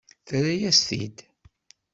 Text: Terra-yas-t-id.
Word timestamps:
Terra-yas-t-id. 0.27 1.17